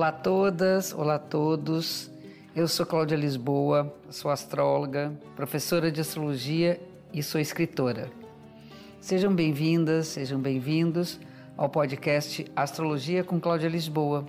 Olá 0.00 0.08
a 0.08 0.12
todas, 0.12 0.94
olá 0.94 1.14
a 1.16 1.18
todos. 1.18 2.10
Eu 2.56 2.66
sou 2.66 2.86
Cláudia 2.86 3.18
Lisboa, 3.18 3.94
sou 4.08 4.30
astróloga, 4.30 5.12
professora 5.36 5.92
de 5.92 6.00
astrologia 6.00 6.80
e 7.12 7.22
sou 7.22 7.38
escritora. 7.38 8.10
Sejam 8.98 9.34
bem-vindas, 9.34 10.06
sejam 10.06 10.40
bem-vindos 10.40 11.20
ao 11.54 11.68
podcast 11.68 12.50
Astrologia 12.56 13.22
com 13.22 13.38
Cláudia 13.38 13.68
Lisboa, 13.68 14.24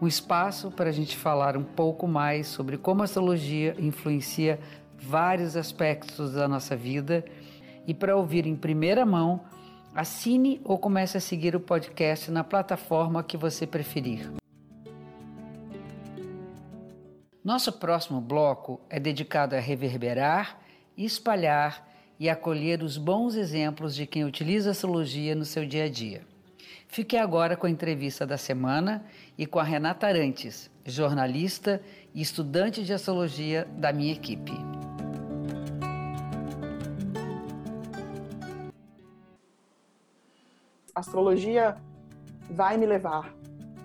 um 0.00 0.06
espaço 0.06 0.70
para 0.70 0.90
a 0.90 0.92
gente 0.92 1.16
falar 1.16 1.56
um 1.56 1.64
pouco 1.64 2.06
mais 2.06 2.46
sobre 2.46 2.78
como 2.78 3.02
a 3.02 3.04
astrologia 3.04 3.74
influencia 3.76 4.60
vários 4.96 5.56
aspectos 5.56 6.34
da 6.34 6.46
nossa 6.46 6.76
vida 6.76 7.24
e 7.88 7.92
para 7.92 8.16
ouvir 8.16 8.46
em 8.46 8.54
primeira 8.54 9.04
mão, 9.04 9.40
assine 9.92 10.60
ou 10.62 10.78
comece 10.78 11.16
a 11.16 11.20
seguir 11.20 11.56
o 11.56 11.60
podcast 11.60 12.30
na 12.30 12.44
plataforma 12.44 13.24
que 13.24 13.36
você 13.36 13.66
preferir. 13.66 14.38
Nosso 17.48 17.72
próximo 17.72 18.20
bloco 18.20 18.78
é 18.90 19.00
dedicado 19.00 19.56
a 19.56 19.58
reverberar, 19.58 20.60
espalhar 20.98 21.88
e 22.20 22.28
acolher 22.28 22.82
os 22.82 22.98
bons 22.98 23.36
exemplos 23.36 23.94
de 23.94 24.06
quem 24.06 24.22
utiliza 24.22 24.68
a 24.68 24.72
astrologia 24.72 25.34
no 25.34 25.46
seu 25.46 25.64
dia 25.64 25.84
a 25.84 25.88
dia. 25.88 26.26
Fique 26.88 27.16
agora 27.16 27.56
com 27.56 27.66
a 27.66 27.70
entrevista 27.70 28.26
da 28.26 28.36
semana 28.36 29.02
e 29.38 29.46
com 29.46 29.58
a 29.58 29.62
Renata 29.62 30.06
Arantes, 30.06 30.70
jornalista 30.84 31.80
e 32.14 32.20
estudante 32.20 32.84
de 32.84 32.92
astrologia 32.92 33.66
da 33.78 33.94
minha 33.94 34.12
equipe. 34.12 34.52
A 40.94 41.00
astrologia 41.00 41.78
vai 42.50 42.76
me 42.76 42.84
levar 42.84 43.34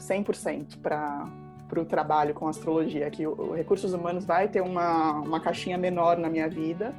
100% 0.01 0.81
para 0.81 1.42
para 1.67 1.81
o 1.81 1.85
trabalho 1.85 2.33
com 2.33 2.47
astrologia, 2.47 3.09
que 3.09 3.25
o, 3.25 3.53
Recursos 3.53 3.93
Humanos 3.93 4.25
vai 4.25 4.47
ter 4.47 4.61
uma, 4.61 5.13
uma 5.13 5.39
caixinha 5.39 5.77
menor 5.77 6.17
na 6.17 6.29
minha 6.29 6.49
vida, 6.49 6.93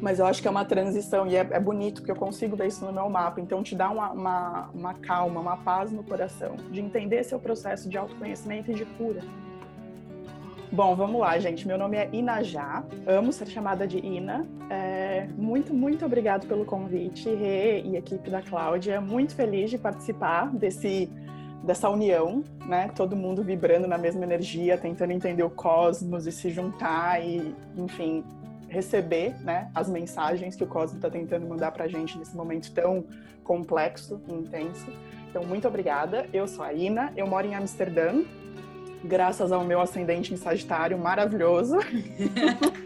mas 0.00 0.18
eu 0.18 0.26
acho 0.26 0.42
que 0.42 0.48
é 0.48 0.50
uma 0.50 0.64
transição 0.64 1.26
e 1.26 1.36
é, 1.36 1.40
é 1.50 1.60
bonito 1.60 2.00
porque 2.00 2.10
eu 2.10 2.16
consigo 2.16 2.56
ver 2.56 2.68
isso 2.68 2.84
no 2.84 2.92
meu 2.92 3.08
mapa, 3.08 3.40
então 3.40 3.62
te 3.62 3.74
dá 3.74 3.90
uma, 3.90 4.10
uma, 4.12 4.70
uma 4.74 4.94
calma, 4.94 5.40
uma 5.40 5.56
paz 5.56 5.90
no 5.90 6.02
coração, 6.02 6.56
de 6.70 6.80
entender 6.80 7.24
seu 7.24 7.38
processo 7.38 7.88
de 7.88 7.96
autoconhecimento 7.96 8.70
e 8.70 8.74
de 8.74 8.84
cura. 8.84 9.20
Bom, 10.70 10.96
vamos 10.96 11.20
lá, 11.20 11.38
gente. 11.38 11.66
Meu 11.66 11.78
nome 11.78 11.96
é 11.96 12.08
Inajá, 12.12 12.84
amo 13.06 13.32
ser 13.32 13.46
chamada 13.46 13.86
de 13.86 13.98
Ina. 13.98 14.44
É, 14.68 15.28
muito, 15.38 15.72
muito 15.72 16.04
obrigado 16.04 16.46
pelo 16.46 16.64
convite, 16.64 17.28
Rê 17.28 17.80
e 17.82 17.96
equipe 17.96 18.28
da 18.28 18.42
Cláudia. 18.42 19.00
Muito 19.00 19.34
feliz 19.34 19.70
de 19.70 19.78
participar 19.78 20.50
desse 20.50 21.08
dessa 21.66 21.90
união, 21.90 22.44
né? 22.64 22.88
Todo 22.94 23.16
mundo 23.16 23.42
vibrando 23.42 23.88
na 23.88 23.98
mesma 23.98 24.22
energia, 24.22 24.78
tentando 24.78 25.10
entender 25.10 25.42
o 25.42 25.50
cosmos 25.50 26.26
e 26.26 26.32
se 26.32 26.48
juntar 26.48 27.20
e, 27.20 27.52
enfim, 27.76 28.24
receber, 28.68 29.34
né? 29.42 29.68
As 29.74 29.88
mensagens 29.88 30.54
que 30.54 30.62
o 30.62 30.66
cosmos 30.66 30.94
está 30.94 31.10
tentando 31.10 31.44
mandar 31.46 31.72
para 31.72 31.84
a 31.84 31.88
gente 31.88 32.16
nesse 32.16 32.36
momento 32.36 32.72
tão 32.72 33.04
complexo 33.42 34.20
e 34.28 34.32
intenso. 34.32 34.86
Então, 35.28 35.44
muito 35.44 35.66
obrigada. 35.66 36.26
Eu 36.32 36.46
sou 36.46 36.64
a 36.64 36.72
Ina, 36.72 37.12
eu 37.16 37.26
moro 37.26 37.46
em 37.46 37.54
Amsterdã, 37.54 38.22
graças 39.04 39.50
ao 39.50 39.64
meu 39.64 39.80
ascendente 39.80 40.32
em 40.32 40.36
Sagitário 40.36 40.96
maravilhoso. 40.96 41.76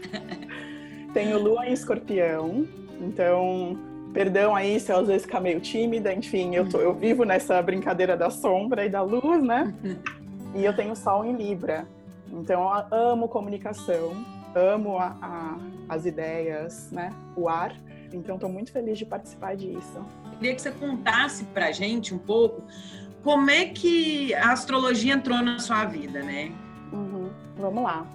Tenho 1.13 1.37
Lua 1.37 1.67
em 1.67 1.73
Escorpião, 1.73 2.65
então 2.99 3.77
Perdão 4.13 4.55
aí 4.55 4.79
se 4.79 4.91
eu 4.91 4.97
às 4.97 5.07
vezes 5.07 5.23
ficar 5.23 5.39
meio 5.39 5.59
tímida, 5.61 6.13
enfim, 6.13 6.53
eu, 6.53 6.67
tô, 6.67 6.79
eu 6.79 6.93
vivo 6.93 7.23
nessa 7.23 7.61
brincadeira 7.61 8.17
da 8.17 8.29
sombra 8.29 8.85
e 8.85 8.89
da 8.89 9.01
luz, 9.01 9.43
né? 9.43 9.73
E 10.53 10.65
eu 10.65 10.75
tenho 10.75 10.93
Sol 10.97 11.23
em 11.23 11.33
Libra. 11.33 11.87
Então 12.29 12.61
eu 12.61 12.85
amo 12.91 13.29
comunicação, 13.29 14.11
amo 14.53 14.97
a, 14.97 15.15
a, 15.21 15.57
as 15.87 16.05
ideias, 16.05 16.91
né? 16.91 17.09
O 17.37 17.47
ar. 17.47 17.73
Então 18.11 18.35
estou 18.35 18.49
muito 18.49 18.69
feliz 18.69 18.97
de 18.97 19.05
participar 19.05 19.55
disso. 19.55 20.05
Queria 20.39 20.53
que 20.53 20.61
você 20.61 20.71
contasse 20.71 21.45
pra 21.45 21.71
gente 21.71 22.13
um 22.13 22.17
pouco 22.17 22.63
como 23.23 23.49
é 23.49 23.65
que 23.65 24.33
a 24.33 24.51
astrologia 24.51 25.13
entrou 25.13 25.41
na 25.41 25.59
sua 25.59 25.85
vida, 25.85 26.21
né? 26.21 26.51
Uhum. 26.91 27.29
Vamos 27.57 27.83
lá. 27.83 28.05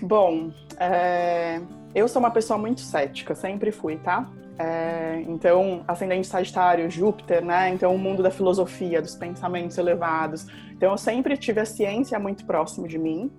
Bom, 0.00 0.50
é... 0.78 1.60
eu 1.94 2.08
sou 2.08 2.20
uma 2.20 2.30
pessoa 2.30 2.58
muito 2.58 2.80
cética, 2.80 3.34
sempre 3.34 3.70
fui, 3.70 3.96
tá? 3.98 4.28
É, 4.62 5.24
então, 5.26 5.82
ascendente 5.88 6.26
Sagitário, 6.26 6.90
Júpiter, 6.90 7.42
né? 7.42 7.70
Então, 7.70 7.94
o 7.94 7.98
mundo 7.98 8.22
da 8.22 8.30
filosofia, 8.30 9.00
dos 9.00 9.16
pensamentos 9.16 9.78
elevados. 9.78 10.46
Então, 10.72 10.90
eu 10.90 10.98
sempre 10.98 11.34
tive 11.38 11.60
a 11.60 11.64
ciência 11.64 12.18
muito 12.18 12.44
próximo 12.44 12.86
de 12.86 12.98
mim. 12.98 13.32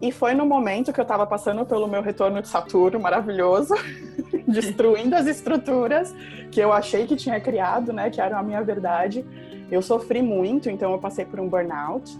E 0.00 0.10
foi 0.10 0.32
no 0.32 0.46
momento 0.46 0.94
que 0.94 1.00
eu 1.00 1.02
estava 1.02 1.26
passando 1.26 1.66
pelo 1.66 1.86
meu 1.86 2.00
retorno 2.00 2.40
de 2.40 2.48
Saturno, 2.48 2.98
maravilhoso, 2.98 3.74
destruindo 4.48 5.14
as 5.14 5.26
estruturas 5.26 6.14
que 6.50 6.58
eu 6.58 6.72
achei 6.72 7.06
que 7.06 7.16
tinha 7.16 7.38
criado, 7.38 7.92
né? 7.92 8.08
Que 8.08 8.18
eram 8.18 8.38
a 8.38 8.42
minha 8.42 8.62
verdade. 8.62 9.26
Eu 9.70 9.82
sofri 9.82 10.22
muito, 10.22 10.70
então 10.70 10.90
eu 10.90 10.98
passei 10.98 11.26
por 11.26 11.38
um 11.38 11.50
burnout. 11.50 12.10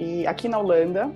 E 0.00 0.26
aqui 0.26 0.48
na 0.48 0.58
Holanda, 0.58 1.10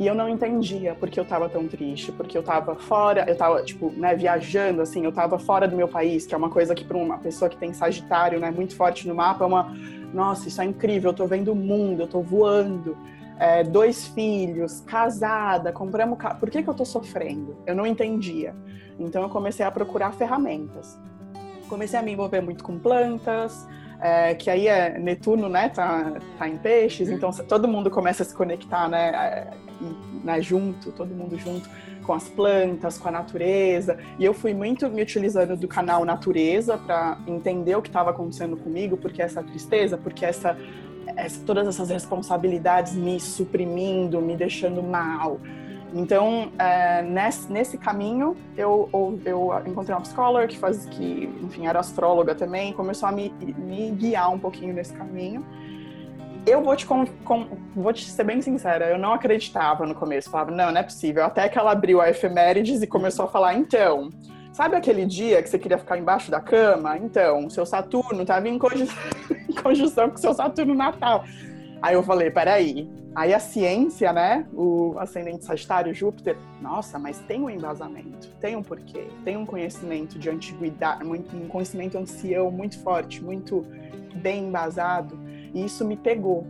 e 0.00 0.06
eu 0.06 0.14
não 0.14 0.30
entendia 0.30 0.94
porque 0.94 1.20
eu 1.20 1.26
tava 1.26 1.46
tão 1.46 1.68
triste, 1.68 2.10
porque 2.10 2.36
eu 2.36 2.42
tava 2.42 2.74
fora, 2.74 3.26
eu 3.28 3.36
tava, 3.36 3.62
tipo, 3.62 3.90
né, 3.90 4.16
viajando, 4.16 4.80
assim, 4.80 5.04
eu 5.04 5.12
tava 5.12 5.38
fora 5.38 5.68
do 5.68 5.76
meu 5.76 5.86
país, 5.86 6.24
que 6.24 6.34
é 6.34 6.38
uma 6.38 6.48
coisa 6.48 6.74
que 6.74 6.82
para 6.82 6.96
uma 6.96 7.18
pessoa 7.18 7.50
que 7.50 7.56
tem 7.58 7.74
Sagitário, 7.74 8.40
né, 8.40 8.50
muito 8.50 8.74
forte 8.74 9.06
no 9.06 9.14
mapa, 9.14 9.44
é 9.44 9.46
uma, 9.46 9.76
nossa, 10.14 10.48
isso 10.48 10.58
é 10.62 10.64
incrível, 10.64 11.10
eu 11.10 11.14
tô 11.14 11.26
vendo 11.26 11.52
o 11.52 11.54
mundo, 11.54 12.00
eu 12.00 12.08
tô 12.08 12.22
voando, 12.22 12.96
é, 13.38 13.62
dois 13.62 14.06
filhos, 14.06 14.80
casada, 14.86 15.70
compramos 15.70 16.18
carro, 16.18 16.40
por 16.40 16.48
que 16.48 16.62
que 16.62 16.68
eu 16.70 16.74
tô 16.74 16.86
sofrendo? 16.86 17.58
Eu 17.66 17.74
não 17.74 17.86
entendia. 17.86 18.54
Então 18.98 19.22
eu 19.22 19.28
comecei 19.28 19.66
a 19.66 19.70
procurar 19.70 20.12
ferramentas. 20.12 20.98
Comecei 21.68 21.98
a 21.98 22.02
me 22.02 22.12
envolver 22.12 22.40
muito 22.40 22.64
com 22.64 22.78
plantas, 22.78 23.68
é, 24.00 24.34
que 24.34 24.48
aí 24.48 24.66
é 24.66 24.98
Netuno, 24.98 25.46
né, 25.50 25.68
tá, 25.68 26.14
tá 26.38 26.48
em 26.48 26.56
peixes, 26.56 27.10
então 27.10 27.30
todo 27.46 27.68
mundo 27.68 27.90
começa 27.90 28.22
a 28.22 28.26
se 28.26 28.34
conectar, 28.34 28.88
né, 28.88 29.10
é, 29.10 29.69
né, 30.24 30.40
junto, 30.40 30.92
todo 30.92 31.14
mundo 31.14 31.38
junto 31.38 31.68
com 32.04 32.12
as 32.12 32.28
plantas, 32.28 32.98
com 32.98 33.08
a 33.08 33.12
natureza. 33.12 33.98
E 34.18 34.24
eu 34.24 34.34
fui 34.34 34.54
muito 34.54 34.88
me 34.88 35.02
utilizando 35.02 35.56
do 35.56 35.68
canal 35.68 36.04
Natureza 36.04 36.78
para 36.78 37.18
entender 37.26 37.76
o 37.76 37.82
que 37.82 37.88
estava 37.88 38.10
acontecendo 38.10 38.56
comigo, 38.56 38.96
porque 38.96 39.22
essa 39.22 39.42
tristeza, 39.42 39.96
porque 39.96 40.24
essa, 40.24 40.56
essa, 41.16 41.40
todas 41.44 41.66
essas 41.68 41.90
responsabilidades 41.90 42.94
me 42.94 43.20
suprimindo, 43.20 44.20
me 44.20 44.36
deixando 44.36 44.82
mal. 44.82 45.38
Então, 45.92 46.52
é, 46.58 47.02
nesse, 47.02 47.50
nesse, 47.50 47.76
caminho, 47.76 48.36
eu, 48.56 48.88
eu, 49.24 49.50
encontrei 49.66 49.94
uma 49.94 50.00
psicóloga 50.02 50.46
que, 50.46 50.56
faz, 50.56 50.86
que, 50.86 51.28
enfim, 51.42 51.66
era 51.66 51.80
astróloga 51.80 52.34
também, 52.34 52.72
começou 52.72 53.08
a 53.08 53.12
me, 53.12 53.32
me 53.58 53.90
guiar 53.90 54.32
um 54.32 54.38
pouquinho 54.38 54.72
nesse 54.72 54.92
caminho. 54.92 55.44
Eu 56.46 56.62
vou 56.62 56.74
te, 56.74 56.86
vou 57.74 57.92
te 57.92 58.04
ser 58.04 58.24
bem 58.24 58.40
sincera, 58.40 58.88
eu 58.88 58.98
não 58.98 59.12
acreditava 59.12 59.86
no 59.86 59.94
começo, 59.94 60.30
falava, 60.30 60.50
não, 60.50 60.72
não 60.72 60.80
é 60.80 60.82
possível. 60.82 61.24
Até 61.24 61.48
que 61.48 61.58
ela 61.58 61.72
abriu 61.72 62.00
a 62.00 62.08
efemérides 62.08 62.82
e 62.82 62.86
começou 62.86 63.26
a 63.26 63.28
falar, 63.28 63.54
então, 63.54 64.08
sabe 64.52 64.74
aquele 64.74 65.04
dia 65.04 65.42
que 65.42 65.48
você 65.48 65.58
queria 65.58 65.78
ficar 65.78 65.98
embaixo 65.98 66.30
da 66.30 66.40
cama? 66.40 66.96
Então, 66.96 67.50
seu 67.50 67.66
Saturno 67.66 68.22
estava 68.22 68.48
em 68.48 68.58
conjunção 68.58 70.10
com 70.10 70.16
seu 70.16 70.32
Saturno 70.32 70.74
natal. 70.74 71.24
Aí 71.82 71.94
eu 71.94 72.02
falei, 72.02 72.30
peraí. 72.30 72.88
Aí 73.14 73.34
a 73.34 73.40
ciência, 73.40 74.12
né? 74.12 74.46
O 74.52 74.96
ascendente 74.98 75.44
Sagitário, 75.44 75.92
Júpiter, 75.92 76.36
nossa, 76.60 76.98
mas 76.98 77.18
tem 77.18 77.40
um 77.42 77.50
embasamento, 77.50 78.28
tem 78.40 78.54
um 78.54 78.62
porquê, 78.62 79.08
tem 79.24 79.36
um 79.36 79.44
conhecimento 79.44 80.16
de 80.16 80.30
antiguidade, 80.30 81.04
um 81.04 81.48
conhecimento 81.48 81.98
ancião 81.98 82.52
muito 82.52 82.78
forte, 82.78 83.22
muito 83.22 83.66
bem 84.14 84.44
embasado. 84.44 85.18
E 85.54 85.64
isso 85.64 85.84
me 85.84 85.96
pegou. 85.96 86.46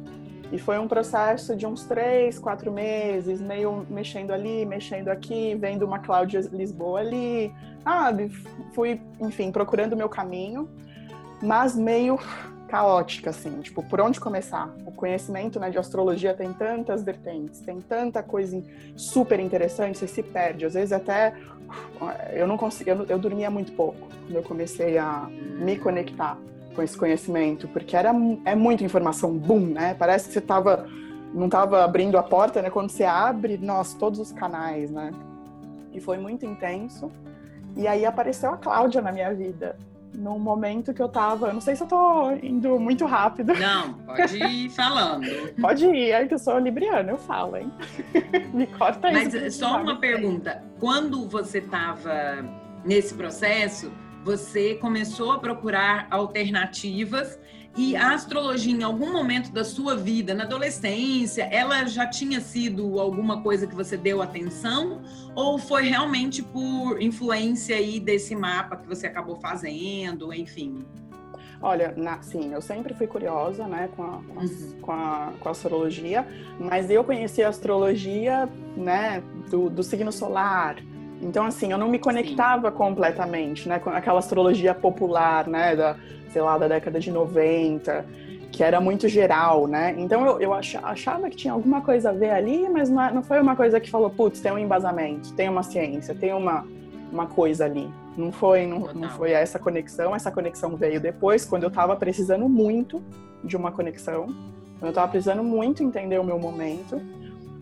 E 0.52 0.58
foi 0.58 0.78
um 0.78 0.88
processo 0.88 1.54
de 1.54 1.64
uns 1.64 1.84
três, 1.84 2.38
quatro 2.38 2.72
meses, 2.72 3.40
meio 3.40 3.86
mexendo 3.88 4.32
ali, 4.32 4.66
mexendo 4.66 5.08
aqui, 5.08 5.54
vendo 5.54 5.84
uma 5.84 6.00
Cláudia 6.00 6.40
Lisboa 6.52 7.00
ali, 7.00 7.54
sabe? 7.84 8.30
Fui, 8.74 9.00
enfim, 9.20 9.52
procurando 9.52 9.92
o 9.92 9.96
meu 9.96 10.08
caminho, 10.08 10.68
mas 11.40 11.76
meio 11.76 12.18
caótica, 12.66 13.30
assim, 13.30 13.60
tipo, 13.60 13.82
por 13.82 14.00
onde 14.00 14.20
começar? 14.20 14.72
O 14.86 14.92
conhecimento 14.92 15.58
né, 15.58 15.70
de 15.70 15.78
astrologia 15.78 16.32
tem 16.34 16.52
tantas 16.52 17.02
vertentes, 17.02 17.60
tem 17.60 17.80
tanta 17.80 18.22
coisa 18.22 18.62
super 18.96 19.40
interessante, 19.40 19.98
você 19.98 20.06
se 20.06 20.22
perde. 20.22 20.64
Às 20.64 20.74
vezes 20.74 20.92
até 20.92 21.34
eu 22.32 22.46
não 22.46 22.56
conseguia, 22.56 22.94
eu, 22.94 23.06
eu 23.06 23.18
dormia 23.18 23.50
muito 23.50 23.72
pouco 23.72 24.08
quando 24.24 24.36
eu 24.36 24.42
comecei 24.42 24.98
a 24.98 25.28
me 25.58 25.76
conectar 25.76 26.38
com 26.74 26.82
esse 26.82 26.96
conhecimento, 26.96 27.66
porque 27.68 27.96
era 27.96 28.12
é 28.44 28.54
muita 28.54 28.84
informação, 28.84 29.32
boom, 29.36 29.66
né? 29.66 29.94
Parece 29.94 30.28
que 30.28 30.34
você 30.34 30.40
tava 30.40 30.86
não 31.32 31.46
estava 31.46 31.84
abrindo 31.84 32.18
a 32.18 32.22
porta, 32.24 32.60
né? 32.60 32.70
Quando 32.70 32.90
você 32.90 33.04
abre, 33.04 33.56
nossa, 33.56 33.96
todos 33.98 34.18
os 34.18 34.32
canais, 34.32 34.90
né? 34.90 35.12
E 35.92 36.00
foi 36.00 36.18
muito 36.18 36.44
intenso. 36.44 37.10
E 37.76 37.86
aí 37.86 38.04
apareceu 38.04 38.50
a 38.52 38.56
Cláudia 38.56 39.00
na 39.00 39.12
minha 39.12 39.32
vida. 39.32 39.76
num 40.12 40.38
momento 40.38 40.92
que 40.92 41.00
eu 41.00 41.08
tava. 41.08 41.48
Eu 41.48 41.54
não 41.54 41.60
sei 41.60 41.76
se 41.76 41.82
eu 41.82 41.86
tô 41.86 42.32
indo 42.42 42.78
muito 42.80 43.06
rápido. 43.06 43.52
Não, 43.54 43.94
pode 43.94 44.36
ir 44.42 44.68
falando. 44.74 45.26
pode 45.60 45.86
ir, 45.86 46.10
é 46.10 46.26
que 46.26 46.34
eu 46.34 46.38
sou 46.38 46.58
libriana, 46.58 47.12
eu 47.12 47.18
falo, 47.18 47.56
hein? 47.56 47.70
Me 48.52 48.66
corta 48.66 49.08
aí. 49.08 49.28
Mas 49.32 49.54
só 49.54 49.80
uma 49.80 49.98
pergunta. 50.00 50.62
Quando 50.80 51.28
você 51.28 51.58
estava 51.58 52.44
nesse 52.84 53.14
processo, 53.14 53.92
você 54.24 54.74
começou 54.74 55.32
a 55.32 55.38
procurar 55.38 56.06
alternativas 56.10 57.38
e 57.76 57.94
a 57.94 58.14
astrologia, 58.14 58.74
em 58.74 58.82
algum 58.82 59.12
momento 59.12 59.52
da 59.52 59.64
sua 59.64 59.96
vida, 59.96 60.34
na 60.34 60.42
adolescência, 60.42 61.44
ela 61.44 61.86
já 61.86 62.06
tinha 62.06 62.40
sido 62.40 62.98
alguma 62.98 63.42
coisa 63.42 63.66
que 63.66 63.74
você 63.74 63.96
deu 63.96 64.20
atenção? 64.20 65.02
Ou 65.36 65.56
foi 65.56 65.84
realmente 65.84 66.42
por 66.42 67.00
influência 67.00 67.76
aí 67.76 68.00
desse 68.00 68.34
mapa 68.34 68.76
que 68.76 68.88
você 68.88 69.06
acabou 69.06 69.36
fazendo, 69.36 70.34
enfim? 70.34 70.84
Olha, 71.62 71.94
na, 71.96 72.20
sim, 72.22 72.52
eu 72.52 72.60
sempre 72.60 72.94
fui 72.94 73.06
curiosa, 73.06 73.66
né, 73.66 73.88
com 73.94 74.02
a, 74.02 74.06
com, 74.06 74.40
a, 74.40 74.42
uhum. 74.42 74.80
com, 74.80 74.92
a, 74.92 75.32
com 75.38 75.48
a, 75.48 75.52
astrologia, 75.52 76.26
mas 76.58 76.90
eu 76.90 77.04
conheci 77.04 77.42
a 77.42 77.50
astrologia, 77.50 78.48
né, 78.76 79.22
do, 79.50 79.68
do 79.68 79.82
signo 79.82 80.10
solar. 80.10 80.76
Então, 81.20 81.44
assim, 81.44 81.70
eu 81.70 81.78
não 81.78 81.88
me 81.88 81.98
conectava 81.98 82.70
sim. 82.70 82.76
completamente, 82.76 83.68
né, 83.68 83.78
com 83.78 83.90
aquela 83.90 84.18
astrologia 84.18 84.74
popular, 84.74 85.46
né, 85.46 85.76
da, 85.76 85.96
sei 86.32 86.40
lá, 86.40 86.56
da 86.56 86.66
década 86.66 86.98
de 86.98 87.10
90, 87.10 88.04
que 88.50 88.64
era 88.64 88.80
muito 88.80 89.08
geral, 89.08 89.66
né? 89.66 89.94
Então 89.96 90.26
eu, 90.26 90.40
eu 90.40 90.52
achava 90.52 91.30
que 91.30 91.36
tinha 91.36 91.52
alguma 91.52 91.80
coisa 91.80 92.10
a 92.10 92.12
ver 92.12 92.30
ali, 92.30 92.68
mas 92.68 92.90
não, 92.90 93.02
é, 93.02 93.12
não 93.12 93.22
foi 93.22 93.40
uma 93.40 93.54
coisa 93.54 93.78
que 93.80 93.90
falou, 93.90 94.10
putz, 94.10 94.40
tem 94.40 94.50
um 94.50 94.58
embasamento, 94.58 95.32
tem 95.34 95.48
uma 95.48 95.62
ciência, 95.62 96.14
tem 96.14 96.32
uma, 96.32 96.66
uma 97.12 97.26
coisa 97.26 97.64
ali. 97.64 97.88
Não 98.16 98.32
foi, 98.32 98.66
não, 98.66 98.80
não 98.92 99.08
foi 99.10 99.30
essa 99.30 99.58
conexão, 99.58 100.14
essa 100.14 100.30
conexão 100.30 100.76
veio 100.76 101.00
depois, 101.00 101.44
quando 101.44 101.62
eu 101.62 101.68
estava 101.68 101.94
precisando 101.96 102.48
muito 102.48 103.00
de 103.42 103.56
uma 103.56 103.70
conexão, 103.70 104.26
quando 104.26 104.86
eu 104.86 104.88
estava 104.90 105.08
precisando 105.08 105.44
muito 105.44 105.82
entender 105.82 106.18
o 106.18 106.24
meu 106.24 106.38
momento, 106.38 107.00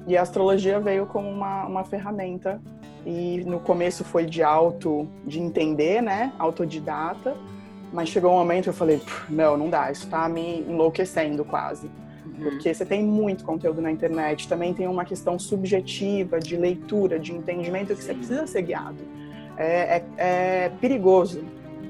e 0.06 0.16
a 0.16 0.22
astrologia 0.22 0.80
veio 0.80 1.06
como 1.06 1.28
uma, 1.28 1.66
uma 1.66 1.84
ferramenta, 1.84 2.60
e 3.06 3.42
no 3.46 3.60
começo 3.60 4.04
foi 4.04 4.26
de 4.26 4.42
auto, 4.42 5.08
de 5.24 5.40
entender, 5.40 6.02
né, 6.02 6.32
autodidata, 6.38 7.36
mas 7.92 8.08
chegou 8.08 8.32
um 8.32 8.38
momento 8.38 8.64
que 8.64 8.70
eu 8.70 8.74
falei, 8.74 9.00
não, 9.28 9.56
não 9.56 9.70
dá, 9.70 9.90
isso 9.90 10.08
tá 10.08 10.28
me 10.28 10.60
enlouquecendo 10.60 11.44
quase. 11.44 11.86
Uhum. 12.26 12.50
Porque 12.50 12.72
você 12.72 12.84
tem 12.84 13.02
muito 13.02 13.44
conteúdo 13.44 13.80
na 13.80 13.90
internet, 13.90 14.48
também 14.48 14.74
tem 14.74 14.86
uma 14.86 15.04
questão 15.04 15.38
subjetiva 15.38 16.38
de 16.38 16.56
leitura, 16.56 17.18
de 17.18 17.32
entendimento 17.32 17.94
que 17.94 18.02
você 18.02 18.14
precisa 18.14 18.46
ser 18.46 18.62
guiado. 18.62 18.98
É, 19.56 19.96
é, 19.96 20.04
é 20.18 20.72
perigoso 20.80 21.42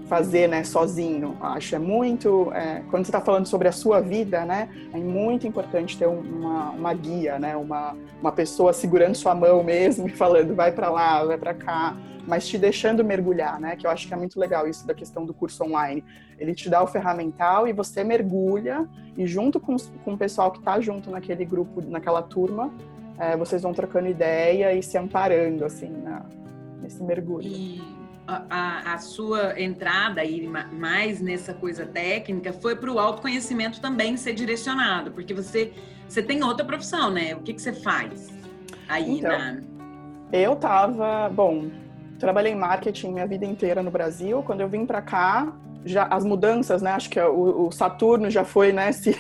fazer 0.09 0.49
né, 0.49 0.65
sozinho, 0.65 1.37
acho. 1.41 1.77
É 1.77 1.79
muito. 1.79 2.51
É, 2.53 2.83
quando 2.91 3.05
você 3.05 3.11
está 3.11 3.21
falando 3.21 3.47
sobre 3.47 3.69
a 3.69 3.73
sua 3.73 4.01
vida, 4.01 4.45
né, 4.45 4.69
é 4.93 4.99
muito 4.99 5.47
importante 5.47 5.97
ter 5.97 6.07
uma, 6.07 6.71
uma 6.71 6.95
guia, 6.95 7.39
né, 7.39 7.57
uma, 7.57 7.95
uma 8.21 8.33
pessoa 8.33 8.73
segurando 8.73 9.15
sua 9.15 9.35
mão 9.35 9.63
mesmo 9.63 10.09
e 10.09 10.11
falando, 10.11 10.55
vai 10.55 10.73
para 10.73 10.91
lá, 10.91 11.25
vai 11.25 11.39
para 11.39 11.55
cá 11.55 11.97
mas 12.29 12.47
te 12.47 12.59
deixando 12.59 13.03
mergulhar, 13.03 13.59
né? 13.59 13.75
Que 13.75 13.87
eu 13.87 13.91
acho 13.91 14.07
que 14.07 14.13
é 14.13 14.17
muito 14.17 14.39
legal 14.39 14.69
isso 14.69 14.87
da 14.87 14.93
questão 14.93 15.25
do 15.25 15.33
curso 15.33 15.65
online. 15.65 16.05
Ele 16.39 16.55
te 16.55 16.69
dá 16.69 16.83
o 16.83 16.87
ferramental 16.87 17.67
e 17.67 17.73
você 17.73 18.05
mergulha 18.05 18.87
e 19.17 19.27
junto 19.27 19.59
com, 19.59 19.75
com 20.05 20.13
o 20.13 20.19
pessoal 20.19 20.51
que 20.51 20.59
está 20.59 20.79
junto 20.79 21.11
naquele 21.11 21.47
grupo, 21.47 21.81
naquela 21.81 22.21
turma, 22.21 22.71
é, 23.19 23.35
vocês 23.35 23.63
vão 23.63 23.73
trocando 23.73 24.09
ideia 24.09 24.75
e 24.75 24.83
se 24.83 24.99
amparando, 24.99 25.65
assim, 25.65 25.89
na, 25.89 26.27
nesse 26.83 27.03
mergulho. 27.03 27.49
E 27.49 27.98
a, 28.29 28.95
a, 28.95 28.99
sua 28.99 29.59
entrada 29.59 30.21
aí 30.21 30.47
mais 30.47 31.21
nessa 31.21 31.55
coisa 31.55 31.87
técnica 31.87 32.53
foi 32.53 32.77
para 32.77 32.93
o 32.93 32.99
autoconhecimento 32.99 33.81
também 33.81 34.17
ser 34.19 34.35
direcionado, 34.35 35.11
porque 35.11 35.33
você, 35.33 35.73
você 36.07 36.23
tem 36.23 36.45
outra 36.45 36.65
profissão, 36.65 37.11
né? 37.11 37.35
O 37.35 37.41
que, 37.41 37.55
que 37.55 37.63
você 37.63 37.73
faz 37.73 38.29
aí 38.87 39.19
então, 39.19 39.31
na... 39.31 39.61
Eu 40.31 40.57
tava, 40.57 41.31
bom, 41.31 41.71
trabalhei 42.19 42.53
em 42.53 42.57
marketing 42.57 43.13
minha 43.13 43.27
vida 43.27 43.47
inteira 43.47 43.83
no 43.83 43.91
Brasil. 43.91 44.43
Quando 44.43 44.61
eu 44.61 44.69
vim 44.69 44.85
para 44.85 45.01
cá, 45.01 45.51
já 45.87 46.05
as 46.05 46.23
mudanças, 46.23 46.83
né? 46.83 46.91
Acho 46.91 47.09
que 47.09 47.19
o, 47.19 47.69
o 47.69 47.73
Saturno 47.73 48.31
já 48.31 48.45
foi, 48.45 48.73
né? 48.73 48.93
Se 48.93 49.17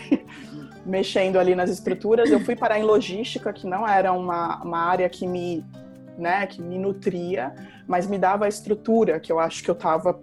mexendo 0.84 1.38
ali 1.38 1.54
nas 1.54 1.70
estruturas. 1.70 2.30
Eu 2.30 2.40
fui 2.40 2.56
parar 2.56 2.78
em 2.78 2.82
logística, 2.82 3.52
que 3.52 3.66
não 3.66 3.86
era 3.86 4.12
uma, 4.12 4.62
uma 4.62 4.78
área 4.78 5.08
que 5.08 5.26
me, 5.26 5.64
né? 6.18 6.46
Que 6.46 6.60
me 6.60 6.78
nutria, 6.78 7.54
mas 7.86 8.06
me 8.06 8.18
dava 8.18 8.44
a 8.44 8.48
estrutura 8.48 9.20
que 9.20 9.30
eu 9.30 9.38
acho 9.38 9.62
que 9.62 9.70
eu 9.70 9.74
estava 9.74 10.18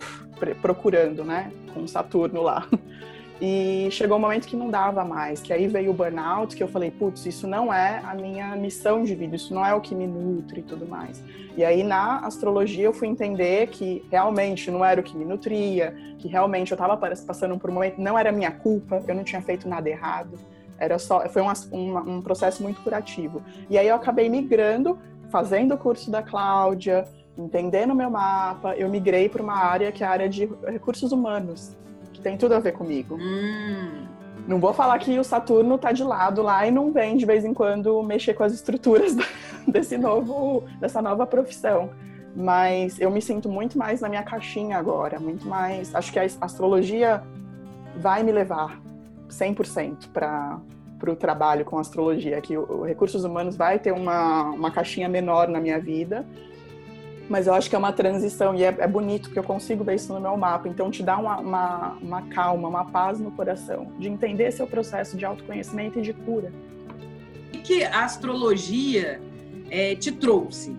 procurando, 0.62 1.24
né? 1.24 1.52
Com 1.74 1.88
Saturno 1.88 2.42
lá. 2.42 2.68
E 3.42 3.90
chegou 3.92 4.18
um 4.18 4.22
momento 4.22 4.48
que 4.48 4.56
não 4.56 4.70
dava 4.70 5.04
mais, 5.04 5.42
que 5.42 5.52
aí 5.52 5.68
veio 5.68 5.92
o 5.92 5.94
burnout, 5.94 6.56
que 6.56 6.64
eu 6.64 6.70
falei, 6.70 6.90
putz, 6.90 7.26
isso 7.26 7.46
não 7.46 7.74
é 7.74 8.00
a 8.06 8.14
minha 8.14 8.56
missão 8.56 9.04
de 9.04 9.14
vida, 9.14 9.36
isso 9.36 9.54
não 9.54 9.66
é 9.66 9.74
o 9.74 9.82
que 9.82 9.94
me 9.94 10.08
nutre 10.08 10.62
e 10.62 10.64
tudo 10.64 10.88
mais. 10.88 11.22
E 11.58 11.64
aí 11.64 11.84
na 11.84 12.20
astrologia 12.20 12.86
eu 12.86 12.94
fui 12.94 13.10
entender 13.10 13.68
que 13.68 14.06
realmente 14.10 14.72
não 14.72 14.86
era 14.86 15.02
o 15.02 15.04
que 15.04 15.18
me 15.18 15.26
nutria, 15.26 15.94
que 16.18 16.30
realmente 16.30 16.72
eu 16.72 16.76
estava 16.76 16.96
passando 16.96 17.58
por 17.60 17.70
um 17.70 17.74
momento, 17.74 18.00
não 18.00 18.18
era 18.18 18.32
minha 18.32 18.52
culpa, 18.52 19.04
eu 19.06 19.14
não 19.14 19.24
tinha 19.24 19.42
feito 19.42 19.68
nada 19.68 19.90
errado. 19.90 20.40
Era 20.78 20.98
só, 20.98 21.28
foi 21.30 21.42
um, 21.42 21.48
um, 21.72 21.98
um 22.18 22.22
processo 22.22 22.64
muito 22.64 22.82
curativo. 22.82 23.42
E 23.70 23.78
aí 23.78 23.88
eu 23.88 23.96
acabei 23.96 24.30
migrando, 24.30 24.98
fazendo 25.36 25.76
o 25.76 25.78
curso 25.78 26.10
da 26.10 26.24
Cláudia, 26.24 27.06
entendendo 27.38 27.92
o 27.92 27.96
meu 27.96 28.10
mapa, 28.10 28.76
eu 28.76 28.88
migrei 28.88 29.28
para 29.28 29.44
uma 29.44 29.58
área 29.58 29.92
que 29.92 30.04
é 30.04 30.08
a 30.08 30.10
área 30.10 30.30
de 30.30 30.50
recursos 30.66 31.12
humanos 31.12 31.76
tem 32.26 32.36
tudo 32.36 32.56
a 32.56 32.60
ver 32.60 32.72
comigo. 32.72 33.20
Hum. 33.22 34.08
Não 34.48 34.60
vou 34.60 34.74
falar 34.74 34.98
que 34.98 35.20
o 35.20 35.24
Saturno 35.24 35.78
tá 35.78 35.92
de 35.92 36.04
lado 36.04 36.42
lá 36.42 36.66
e 36.66 36.72
não 36.72 36.92
vem 36.92 37.18
de 37.18 37.26
vez 37.26 37.46
em 37.46 37.54
quando 37.54 38.02
mexer 38.02 38.34
com 38.34 38.44
as 38.44 38.52
estruturas 38.52 39.16
desse 39.68 39.96
novo, 39.96 40.64
dessa 40.80 41.04
nova 41.04 41.28
profissão. 41.28 41.92
Mas 42.36 43.00
eu 43.00 43.12
me 43.12 43.22
sinto 43.22 43.48
muito 43.48 43.78
mais 43.78 44.02
na 44.02 44.10
minha 44.10 44.24
caixinha 44.24 44.76
agora, 44.76 45.20
muito 45.20 45.48
mais. 45.48 45.94
Acho 45.94 46.12
que 46.12 46.18
a 46.18 46.26
astrologia 46.42 47.22
vai 47.96 48.24
me 48.24 48.32
levar 48.32 48.82
100% 49.30 50.10
para 50.12 50.60
para 51.06 51.14
o 51.14 51.16
trabalho 51.16 51.64
com 51.64 51.78
astrologia, 51.78 52.42
que 52.42 52.58
o, 52.58 52.80
o 52.80 52.84
recursos 52.84 53.24
humanos 53.24 53.56
vai 53.56 53.78
ter 53.78 53.92
uma, 53.92 54.50
uma 54.50 54.72
caixinha 54.72 55.08
menor 55.08 55.48
na 55.48 55.60
minha 55.60 55.80
vida, 55.80 56.26
mas 57.30 57.48
eu 57.48 57.54
acho 57.54 57.70
que 57.70 57.76
é 57.76 57.80
uma 57.80 57.92
transição 57.92 58.56
e 58.56 58.64
é, 58.64 58.76
é, 58.78 58.88
bonito 58.88 59.24
porque 59.24 59.40
eu 59.40 59.44
consigo 59.44 59.84
ver 59.84 59.96
isso 59.96 60.14
no 60.14 60.20
meu 60.20 60.36
mapa. 60.38 60.68
Então 60.68 60.92
te 60.92 61.02
dá 61.02 61.18
uma, 61.18 61.38
uma, 61.40 61.98
uma, 62.02 62.22
calma, 62.24 62.68
uma 62.68 62.86
paz 62.86 63.20
no 63.20 63.32
coração 63.32 63.92
de 64.00 64.08
entender 64.08 64.52
seu 64.52 64.68
processo 64.68 65.18
de 65.18 65.26
autoconhecimento 65.26 66.00
e 66.00 66.02
de 66.02 66.14
cura. 66.14 66.52
O 67.54 67.58
que 67.60 67.84
a 67.84 68.04
astrologia 68.04 69.20
é, 69.70 69.96
te 69.96 70.12
trouxe? 70.12 70.76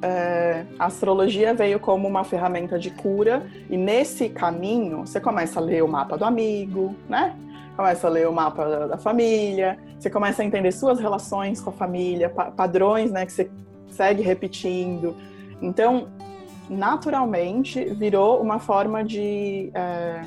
É, 0.00 0.64
a 0.78 0.86
astrologia 0.86 1.52
veio 1.52 1.80
como 1.80 2.06
uma 2.06 2.22
ferramenta 2.22 2.78
de 2.78 2.90
cura 2.90 3.44
e 3.68 3.76
nesse 3.76 4.28
caminho 4.28 5.06
você 5.06 5.20
começa 5.20 5.58
a 5.58 5.62
ler 5.62 5.82
o 5.82 5.88
mapa 5.88 6.16
do 6.16 6.24
amigo, 6.24 6.94
né? 7.08 7.36
Começa 7.78 8.06
a 8.08 8.10
ler 8.10 8.28
o 8.28 8.32
mapa 8.32 8.86
da, 8.88 8.98
família, 8.98 9.78
você 9.98 10.10
começa 10.10 10.42
a 10.42 10.44
entender 10.44 10.72
suas 10.72 10.98
relações 10.98 11.60
com 11.60 11.70
a 11.70 11.72
família, 11.72 12.28
pa 12.28 12.50
padrões, 12.50 13.10
né? 13.10 13.24
Que 13.24 13.32
você 13.32 13.50
segue 13.88 14.20
repetindo 14.20 15.14
então, 15.60 16.08
naturalmente, 16.68 17.84
virou 17.94 18.40
uma 18.40 18.58
forma 18.58 19.04
de. 19.04 19.70
É... 19.74 20.24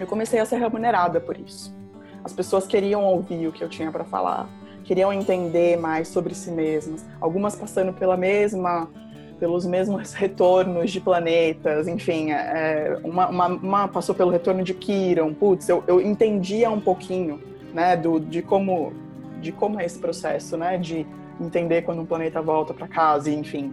Eu 0.00 0.06
comecei 0.06 0.38
a 0.38 0.44
ser 0.44 0.58
remunerada 0.58 1.20
por 1.20 1.38
isso. 1.38 1.74
As 2.22 2.32
pessoas 2.32 2.66
queriam 2.66 3.04
ouvir 3.04 3.48
o 3.48 3.52
que 3.52 3.62
eu 3.62 3.68
tinha 3.68 3.90
para 3.90 4.04
falar, 4.04 4.48
queriam 4.84 5.12
entender 5.12 5.76
mais 5.76 6.08
sobre 6.08 6.34
si 6.34 6.50
mesmas. 6.50 7.04
Algumas 7.20 7.56
passando 7.56 7.92
pela 7.92 8.16
mesma, 8.16 8.88
pelos 9.38 9.64
mesmos 9.64 10.12
retornos 10.14 10.90
de 10.90 11.00
planetas, 11.00 11.88
enfim, 11.88 12.32
é, 12.32 12.98
uma, 13.04 13.28
uma, 13.28 13.46
uma, 13.46 13.88
passou 13.88 14.14
pelo 14.14 14.30
retorno 14.30 14.62
de 14.62 14.74
Kiron. 14.74 15.32
Putz, 15.34 15.68
eu, 15.68 15.82
eu 15.86 16.00
entendia 16.00 16.70
um 16.70 16.80
pouquinho, 16.80 17.40
né, 17.72 17.96
do, 17.96 18.18
de 18.18 18.42
como 18.42 18.92
de 19.40 19.52
como 19.52 19.80
é 19.80 19.84
esse 19.84 19.98
processo, 19.98 20.56
né, 20.56 20.76
de 20.76 21.06
entender 21.40 21.82
quando 21.82 22.02
um 22.02 22.06
planeta 22.06 22.42
volta 22.42 22.74
para 22.74 22.88
casa, 22.88 23.30
enfim. 23.30 23.72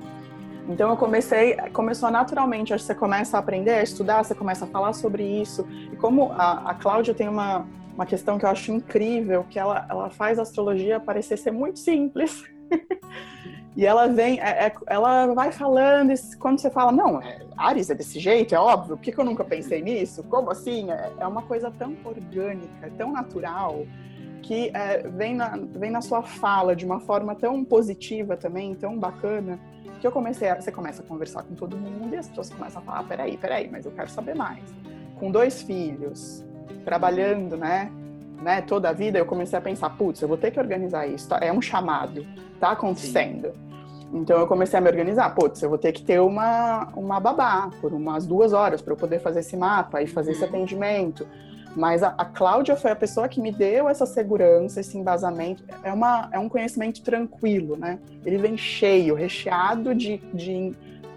Então 0.67 0.89
eu 0.89 0.97
comecei, 0.97 1.55
começou 1.73 2.09
naturalmente, 2.09 2.73
acho 2.73 2.83
que 2.83 2.87
você 2.87 2.95
começa 2.95 3.37
a 3.37 3.39
aprender, 3.39 3.71
a 3.71 3.83
estudar, 3.83 4.23
você 4.23 4.33
começa 4.33 4.65
a 4.65 4.67
falar 4.67 4.93
sobre 4.93 5.23
isso. 5.23 5.67
E 5.91 5.95
como 5.95 6.31
a, 6.31 6.71
a 6.71 6.73
Cláudia 6.73 7.13
tem 7.13 7.27
uma, 7.27 7.67
uma 7.93 8.05
questão 8.05 8.37
que 8.37 8.45
eu 8.45 8.49
acho 8.49 8.71
incrível, 8.71 9.45
que 9.49 9.59
ela, 9.59 9.85
ela 9.89 10.09
faz 10.09 10.39
a 10.39 10.41
astrologia 10.41 10.99
parecer 10.99 11.37
ser 11.37 11.51
muito 11.51 11.79
simples. 11.79 12.43
e 13.75 13.85
ela 13.85 14.07
vem, 14.07 14.39
é, 14.39 14.67
é, 14.67 14.75
ela 14.87 15.27
vai 15.33 15.51
falando, 15.51 16.13
e 16.13 16.35
quando 16.37 16.59
você 16.59 16.69
fala, 16.69 16.91
não, 16.93 17.21
é, 17.21 17.39
Ares 17.57 17.89
é 17.89 17.95
desse 17.95 18.19
jeito, 18.19 18.55
é 18.55 18.59
óbvio, 18.59 18.95
por 18.95 19.03
que, 19.03 19.11
que 19.11 19.19
eu 19.19 19.25
nunca 19.25 19.43
pensei 19.43 19.81
nisso? 19.81 20.23
Como 20.23 20.49
assim? 20.49 20.89
É, 20.89 21.11
é 21.19 21.27
uma 21.27 21.41
coisa 21.41 21.69
tão 21.71 21.93
orgânica, 22.05 22.89
tão 22.97 23.11
natural 23.11 23.85
que 24.41 24.71
é, 24.73 24.99
vem, 25.09 25.35
na, 25.35 25.57
vem 25.57 25.91
na 25.91 26.01
sua 26.01 26.21
fala 26.21 26.75
de 26.75 26.85
uma 26.85 26.99
forma 26.99 27.35
tão 27.35 27.65
positiva 27.65 28.37
também, 28.37 28.73
tão 28.75 28.97
bacana, 28.97 29.59
que 29.99 30.07
eu 30.07 30.11
comecei 30.11 30.47
a, 30.49 30.61
você 30.61 30.71
começa 30.71 31.01
a 31.01 31.05
conversar 31.05 31.43
com 31.43 31.55
todo 31.55 31.75
mundo 31.75 32.13
e 32.13 32.17
as 32.17 32.29
pessoas 32.29 32.49
começam 32.51 32.81
a 32.81 32.85
falar, 32.85 33.03
peraí, 33.03 33.37
peraí, 33.37 33.67
mas 33.69 33.85
eu 33.85 33.91
quero 33.91 34.09
saber 34.09 34.35
mais. 34.35 34.63
Com 35.19 35.31
dois 35.31 35.63
filhos, 35.63 36.45
trabalhando, 36.85 37.57
né, 37.57 37.91
né, 38.41 38.61
toda 38.61 38.89
a 38.89 38.93
vida, 38.93 39.17
eu 39.17 39.25
comecei 39.25 39.57
a 39.57 39.61
pensar, 39.61 39.89
putz, 39.91 40.21
eu 40.21 40.27
vou 40.27 40.37
ter 40.37 40.51
que 40.51 40.59
organizar 40.59 41.07
isso, 41.07 41.29
tá? 41.29 41.39
é 41.41 41.51
um 41.51 41.61
chamado, 41.61 42.25
tá 42.59 42.71
acontecendo. 42.71 43.51
Sim. 43.51 43.65
Então 44.13 44.39
eu 44.39 44.47
comecei 44.47 44.77
a 44.77 44.81
me 44.81 44.89
organizar, 44.89 45.33
putz, 45.33 45.61
eu 45.61 45.69
vou 45.69 45.77
ter 45.77 45.91
que 45.91 46.01
ter 46.01 46.19
uma, 46.21 46.89
uma 46.95 47.19
babá 47.19 47.69
por 47.81 47.93
umas 47.93 48.25
duas 48.25 48.53
horas 48.53 48.81
para 48.81 48.93
eu 48.93 48.97
poder 48.97 49.19
fazer 49.19 49.39
esse 49.39 49.57
mapa 49.57 50.01
e 50.01 50.07
fazer 50.07 50.31
esse 50.31 50.43
uhum. 50.43 50.49
atendimento. 50.49 51.27
Mas 51.75 52.01
a, 52.01 52.15
a 52.17 52.23
Cláudia 52.23 52.75
foi 52.77 52.91
a 52.91 52.95
pessoa 52.95 53.27
que 53.27 53.41
me 53.41 53.51
deu 53.51 53.89
essa 53.89 54.05
segurança, 54.05 54.79
esse 54.79 54.97
embasamento. 54.97 55.63
É, 55.83 55.91
uma, 55.91 56.29
é 56.31 56.39
um 56.39 56.47
conhecimento 56.47 57.01
tranquilo, 57.01 57.75
né? 57.75 57.99
Ele 58.25 58.37
vem 58.37 58.55
cheio, 58.55 59.13
recheado 59.13 59.93
de, 59.93 60.17
de 60.33 60.73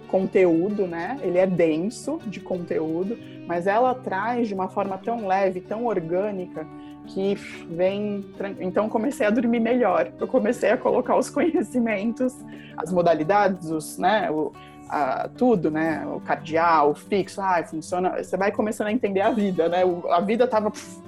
conteúdo, 0.08 0.86
né? 0.86 1.18
Ele 1.22 1.38
é 1.38 1.46
denso 1.46 2.18
de 2.26 2.40
conteúdo, 2.40 3.16
mas 3.48 3.66
ela 3.66 3.94
traz 3.94 4.46
de 4.46 4.54
uma 4.54 4.68
forma 4.68 4.98
tão 4.98 5.26
leve, 5.26 5.62
tão 5.62 5.86
orgânica, 5.86 6.66
que 7.06 7.34
vem. 7.70 8.26
Então 8.60 8.90
comecei 8.90 9.26
a 9.26 9.30
dormir 9.30 9.58
melhor. 9.58 10.12
Eu 10.20 10.28
comecei 10.28 10.70
a 10.70 10.76
colocar 10.76 11.16
os 11.16 11.28
conhecimentos, 11.30 12.36
as 12.76 12.92
modalidades, 12.92 13.70
os, 13.70 13.96
né? 13.96 14.30
O, 14.30 14.52
a, 14.90 15.30
tudo, 15.36 15.70
né? 15.70 16.06
O 16.06 16.20
cardial, 16.20 16.90
o 16.90 16.94
fixo, 16.94 17.40
ah, 17.40 17.64
funciona. 17.64 18.22
Você 18.22 18.36
vai 18.36 18.52
começando 18.52 18.88
a 18.88 18.92
entender 18.92 19.22
a 19.22 19.30
vida, 19.30 19.66
né? 19.66 19.82
O, 19.82 20.06
a 20.12 20.20
vida 20.20 20.46
tava 20.46 20.70
pff, 20.70 21.02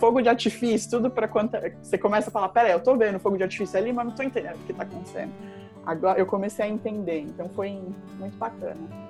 fogo 0.00 0.20
de 0.20 0.28
artifício, 0.28 0.90
tudo 0.90 1.08
para 1.08 1.28
quando 1.28 1.52
você 1.80 1.96
começa 1.96 2.30
a 2.30 2.32
falar, 2.32 2.48
peraí, 2.48 2.72
eu 2.72 2.80
tô 2.80 2.96
vendo 2.96 3.20
fogo 3.20 3.36
de 3.36 3.44
artifício 3.44 3.78
ali, 3.78 3.92
mas 3.92 4.06
não 4.06 4.12
tô 4.12 4.24
entendendo 4.24 4.56
o 4.56 4.66
que 4.66 4.72
tá 4.72 4.82
acontecendo. 4.82 5.32
Agora 5.84 6.18
eu 6.18 6.26
comecei 6.26 6.64
a 6.64 6.68
entender, 6.68 7.20
então 7.20 7.48
foi 7.50 7.80
muito 8.18 8.36
bacana. 8.36 9.06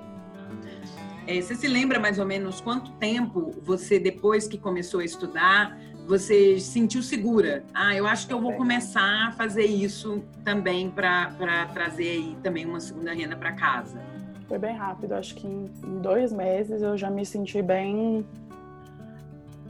É, 1.27 1.41
você 1.41 1.55
se 1.55 1.67
lembra 1.67 1.99
mais 1.99 2.17
ou 2.17 2.25
menos 2.25 2.61
quanto 2.61 2.89
tempo 2.93 3.53
você, 3.61 3.99
depois 3.99 4.47
que 4.47 4.57
começou 4.57 5.01
a 5.01 5.03
estudar, 5.03 5.77
você 6.07 6.57
sentiu 6.57 7.03
segura? 7.03 7.65
Ah, 7.73 7.93
eu 7.93 8.07
acho 8.07 8.25
que 8.25 8.33
eu 8.33 8.39
vou 8.39 8.53
começar 8.53 9.27
a 9.27 9.31
fazer 9.33 9.65
isso 9.65 10.23
também 10.45 10.89
para 10.89 11.67
trazer 11.73 12.09
aí 12.09 12.37
também 12.41 12.65
uma 12.65 12.79
segunda 12.79 13.13
renda 13.13 13.35
para 13.35 13.51
casa. 13.51 14.01
Foi 14.47 14.57
bem 14.57 14.77
rápido, 14.77 15.11
acho 15.11 15.35
que 15.35 15.45
em 15.45 15.65
dois 16.01 16.31
meses 16.31 16.81
eu 16.81 16.97
já 16.97 17.09
me 17.09 17.25
senti 17.25 17.61
bem 17.61 18.25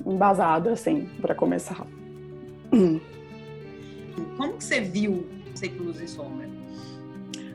embasado, 0.05 0.69
assim, 0.69 1.09
para 1.19 1.33
começar. 1.33 1.87
Como 2.69 4.53
que 4.53 4.63
você 4.63 4.79
viu 4.79 5.27
Luz 5.79 5.99
e 5.99 6.07
Sombra? 6.07 6.56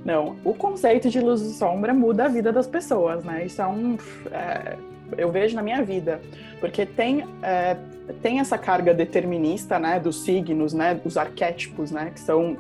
Não, 0.04 0.36
o 0.44 0.52
conceito 0.54 1.08
de 1.08 1.20
luz 1.20 1.40
e 1.42 1.54
sombra 1.54 1.94
muda 1.94 2.24
a 2.24 2.28
vida 2.28 2.52
das 2.52 2.66
pessoas, 2.66 3.24
né? 3.24 3.46
Isso 3.46 3.62
é 3.62 3.66
um. 3.66 3.96
É, 4.30 4.76
eu 5.16 5.30
vejo 5.30 5.54
na 5.54 5.62
minha 5.62 5.82
vida, 5.82 6.20
porque 6.60 6.84
tem 6.86 7.24
é, 7.42 7.76
tem 8.20 8.40
essa 8.40 8.58
carga 8.58 8.92
determinista, 8.92 9.78
né, 9.78 10.00
dos 10.00 10.24
signos, 10.24 10.72
né, 10.72 10.94
dos 10.94 11.16
arquétipos, 11.16 11.90
né, 11.90 12.10
que 12.12 12.20
são 12.20 12.56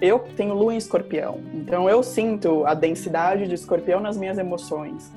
eu 0.00 0.18
tenho 0.36 0.54
lua 0.54 0.74
em 0.74 0.76
escorpião, 0.76 1.40
então 1.54 1.88
eu 1.88 2.02
sinto 2.02 2.66
a 2.66 2.74
densidade 2.74 3.46
de 3.46 3.54
escorpião 3.54 3.98
nas 3.98 4.16
minhas 4.16 4.36
emoções. 4.36 5.10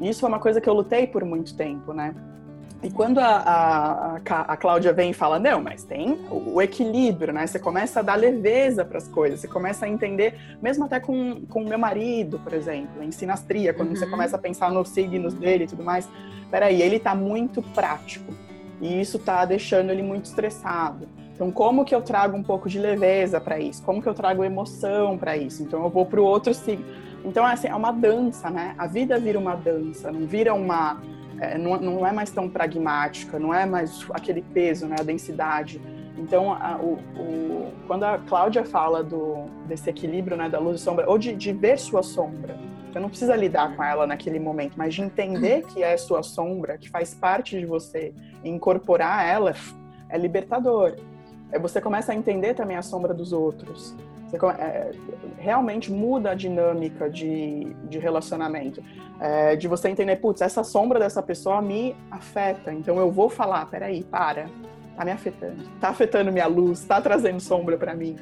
Isso 0.00 0.24
é 0.24 0.28
uma 0.28 0.38
coisa 0.38 0.60
que 0.60 0.68
eu 0.68 0.72
lutei 0.72 1.06
por 1.06 1.22
muito 1.22 1.54
tempo, 1.54 1.92
né? 1.92 2.14
E 2.82 2.90
quando 2.90 3.18
a, 3.18 3.26
a, 3.26 4.16
a, 4.16 4.56
Cláudia 4.56 4.90
vem 4.92 5.10
e 5.10 5.12
fala, 5.12 5.38
não, 5.38 5.60
mas 5.62 5.84
tem 5.84 6.12
o, 6.30 6.54
o 6.54 6.62
equilíbrio, 6.62 7.32
né? 7.32 7.46
Você 7.46 7.58
começa 7.58 8.00
a 8.00 8.02
dar 8.02 8.14
leveza 8.14 8.84
para 8.86 8.96
as 8.96 9.06
coisas, 9.06 9.40
você 9.40 9.48
começa 9.48 9.84
a 9.84 9.88
entender, 9.88 10.56
mesmo 10.62 10.86
até 10.86 10.98
com 10.98 11.42
o 11.54 11.60
meu 11.60 11.78
marido, 11.78 12.38
por 12.38 12.54
exemplo, 12.54 13.02
em 13.02 13.10
sinastria, 13.10 13.74
quando 13.74 13.90
uhum. 13.90 13.96
você 13.96 14.06
começa 14.06 14.36
a 14.36 14.38
pensar 14.38 14.70
nos 14.70 14.88
signos 14.88 15.34
dele 15.34 15.64
e 15.64 15.66
tudo 15.66 15.84
mais, 15.84 16.08
peraí, 16.50 16.80
ele 16.80 16.96
está 16.96 17.14
muito 17.14 17.60
prático. 17.60 18.32
E 18.80 18.98
isso 18.98 19.18
está 19.18 19.44
deixando 19.44 19.90
ele 19.90 20.02
muito 20.02 20.24
estressado. 20.24 21.06
Então, 21.34 21.50
como 21.50 21.84
que 21.84 21.94
eu 21.94 22.02
trago 22.02 22.36
um 22.36 22.42
pouco 22.42 22.68
de 22.68 22.78
leveza 22.78 23.40
para 23.40 23.58
isso? 23.58 23.82
Como 23.82 24.02
que 24.02 24.08
eu 24.08 24.14
trago 24.14 24.44
emoção 24.44 25.16
para 25.16 25.36
isso? 25.36 25.62
Então, 25.62 25.82
eu 25.84 25.90
vou 25.90 26.04
para 26.04 26.20
o 26.20 26.24
outro 26.24 26.52
signo. 26.52 26.84
Então, 27.24 27.44
assim, 27.44 27.68
é 27.68 27.74
uma 27.74 27.92
dança, 27.92 28.50
né? 28.50 28.74
A 28.76 28.86
vida 28.86 29.18
vira 29.18 29.38
uma 29.38 29.54
dança, 29.54 30.10
não 30.10 30.26
vira 30.26 30.54
uma. 30.54 31.00
É, 31.40 31.56
não, 31.56 31.80
não 31.80 32.06
é 32.06 32.12
mais 32.12 32.30
tão 32.30 32.48
pragmática, 32.48 33.38
não 33.38 33.52
é 33.52 33.64
mais 33.64 34.06
aquele 34.12 34.42
peso, 34.42 34.86
né? 34.86 34.96
A 35.00 35.02
densidade. 35.02 35.80
Então, 36.18 36.52
a, 36.52 36.76
o, 36.76 36.98
o, 37.18 37.72
quando 37.86 38.04
a 38.04 38.18
Cláudia 38.18 38.62
fala 38.62 39.02
do, 39.02 39.46
desse 39.66 39.88
equilíbrio, 39.88 40.36
né, 40.36 40.50
da 40.50 40.58
luz 40.58 40.80
e 40.80 40.84
sombra, 40.84 41.08
ou 41.08 41.16
de, 41.16 41.34
de 41.34 41.50
ver 41.52 41.78
sua 41.78 42.02
sombra, 42.02 42.58
você 42.92 43.00
não 43.00 43.08
precisa 43.08 43.34
lidar 43.34 43.74
com 43.74 43.82
ela 43.82 44.06
naquele 44.06 44.38
momento, 44.38 44.74
mas 44.76 44.94
de 44.94 45.00
entender 45.00 45.64
que 45.66 45.82
é 45.82 45.96
sua 45.96 46.22
sombra, 46.22 46.76
que 46.76 46.90
faz 46.90 47.14
parte 47.14 47.58
de 47.58 47.64
você, 47.64 48.12
incorporar 48.44 49.26
ela 49.26 49.54
é 50.10 50.18
libertador. 50.18 50.96
É, 51.50 51.58
você 51.58 51.80
começa 51.80 52.12
a 52.12 52.14
entender 52.14 52.54
também 52.54 52.76
a 52.76 52.82
sombra 52.82 53.14
dos 53.14 53.32
outros. 53.32 53.94
Você 54.30 54.46
é, 54.46 54.92
realmente 55.38 55.90
muda 55.90 56.30
a 56.30 56.34
dinâmica 56.34 57.10
de, 57.10 57.74
de 57.84 57.98
relacionamento. 57.98 58.82
É, 59.18 59.56
de 59.56 59.68
você 59.68 59.88
entender, 59.88 60.16
putz, 60.16 60.40
essa 60.40 60.62
sombra 60.62 60.98
dessa 60.98 61.22
pessoa 61.22 61.60
me 61.60 61.94
afeta, 62.10 62.72
então 62.72 62.96
eu 62.96 63.10
vou 63.10 63.28
falar, 63.28 63.66
peraí, 63.66 64.02
para, 64.02 64.46
tá 64.96 65.04
me 65.04 65.10
afetando, 65.10 65.64
tá 65.78 65.88
afetando 65.88 66.32
minha 66.32 66.46
luz, 66.46 66.84
tá 66.84 67.00
trazendo 67.00 67.40
sombra 67.40 67.76
para 67.76 67.94
mim. 67.94 68.16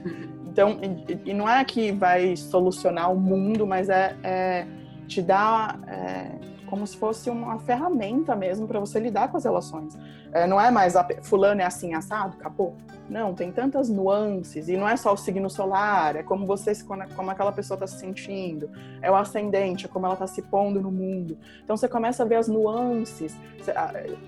Então, 0.46 0.78
e, 0.82 1.30
e, 1.30 1.34
não 1.34 1.48
é 1.48 1.64
que 1.64 1.92
vai 1.92 2.34
solucionar 2.36 3.12
o 3.12 3.16
mundo, 3.16 3.64
mas 3.64 3.88
é, 3.88 4.16
é 4.24 4.66
te 5.06 5.22
dar 5.22 5.78
é, 5.86 6.32
como 6.68 6.86
se 6.86 6.96
fosse 6.96 7.30
uma 7.30 7.58
ferramenta 7.60 8.34
mesmo 8.34 8.66
para 8.66 8.80
você 8.80 8.98
lidar 8.98 9.28
com 9.28 9.36
as 9.36 9.44
relações. 9.44 9.96
É, 10.32 10.46
não 10.46 10.60
é 10.60 10.70
mais 10.70 10.96
a, 10.96 11.06
fulano 11.22 11.60
é 11.60 11.64
assim 11.64 11.94
assado, 11.94 12.36
acabou. 12.38 12.76
Não, 13.08 13.34
tem 13.34 13.50
tantas 13.50 13.88
nuances 13.88 14.68
e 14.68 14.76
não 14.76 14.86
é 14.86 14.96
só 14.96 15.14
o 15.14 15.16
signo 15.16 15.48
solar, 15.48 16.16
é 16.16 16.22
como 16.22 16.46
você 16.46 16.72
como 17.16 17.30
aquela 17.30 17.52
pessoa 17.52 17.76
está 17.76 17.86
se 17.86 17.98
sentindo, 17.98 18.70
é 19.00 19.10
o 19.10 19.16
ascendente, 19.16 19.86
é 19.86 19.88
como 19.88 20.04
ela 20.04 20.14
está 20.14 20.26
se 20.26 20.42
pondo 20.42 20.80
no 20.80 20.90
mundo. 20.90 21.38
Então 21.64 21.76
você 21.76 21.88
começa 21.88 22.22
a 22.22 22.26
ver 22.26 22.36
as 22.36 22.48
nuances. 22.48 23.34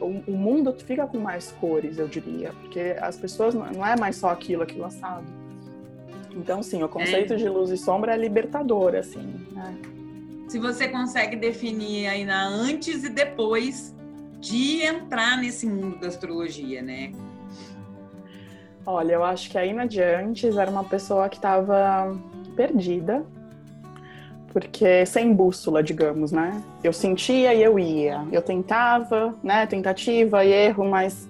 O, 0.00 0.32
mundo 0.32 0.74
fica 0.78 1.06
com 1.06 1.18
mais 1.18 1.52
cores, 1.52 1.98
eu 1.98 2.08
diria, 2.08 2.52
porque 2.60 2.96
as 3.00 3.16
pessoas 3.16 3.54
não 3.54 3.86
é 3.86 3.96
mais 3.98 4.16
só 4.16 4.30
aquilo, 4.30 4.62
aquilo 4.62 4.84
assado. 4.84 5.26
Então, 6.34 6.62
sim, 6.62 6.82
o 6.82 6.88
conceito 6.88 7.34
é. 7.34 7.36
de 7.36 7.48
luz 7.48 7.70
e 7.70 7.76
sombra 7.76 8.14
é 8.14 8.16
libertador, 8.16 8.94
assim. 8.94 9.34
Né? 9.52 9.76
Se 10.48 10.58
você 10.58 10.88
consegue 10.88 11.36
definir 11.36 12.06
aí 12.06 12.24
na 12.24 12.46
antes 12.46 13.04
e 13.04 13.08
depois 13.08 13.94
de 14.38 14.82
entrar 14.82 15.36
nesse 15.36 15.66
mundo 15.66 16.00
da 16.00 16.08
astrologia, 16.08 16.82
né? 16.82 17.12
Olha, 18.86 19.12
eu 19.12 19.24
acho 19.24 19.50
que 19.50 19.58
aí 19.58 19.72
na 19.72 19.84
antes 20.18 20.56
era 20.56 20.70
uma 20.70 20.84
pessoa 20.84 21.28
que 21.28 21.36
estava 21.36 22.16
perdida, 22.56 23.22
porque 24.52 25.04
sem 25.06 25.32
bússola, 25.32 25.82
digamos, 25.82 26.32
né? 26.32 26.62
Eu 26.82 26.92
sentia 26.92 27.54
e 27.54 27.62
eu 27.62 27.78
ia. 27.78 28.24
Eu 28.32 28.42
tentava, 28.42 29.34
né? 29.42 29.66
Tentativa 29.66 30.44
e 30.44 30.52
erro, 30.52 30.84
mas 30.84 31.28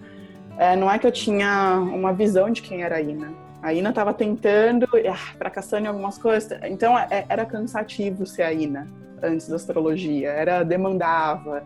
é, 0.57 0.76
não 0.76 0.90
é 0.90 0.99
que 0.99 1.07
eu 1.07 1.12
tinha 1.12 1.78
uma 1.78 2.12
visão 2.12 2.50
de 2.50 2.62
quem 2.62 2.83
era 2.83 2.97
a 2.97 3.00
Ina. 3.00 3.33
A 3.62 3.75
Ina 3.75 3.90
estava 3.90 4.14
tentando, 4.14 4.87
ah, 5.09 5.35
fracassando 5.37 5.85
em 5.85 5.88
algumas 5.88 6.16
coisas. 6.16 6.59
Então 6.64 6.99
é, 6.99 7.26
era 7.28 7.45
cansativo 7.45 8.25
ser 8.25 8.42
a 8.42 8.52
Ina 8.52 8.87
antes 9.23 9.49
da 9.49 9.57
astrologia. 9.57 10.30
Era 10.30 10.62
demandava. 10.62 11.62